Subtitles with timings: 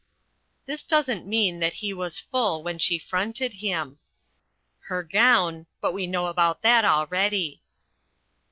[0.65, 3.99] This doesn't mean that he was full when she fronted him.
[4.87, 7.61] Her gown but we know about that already.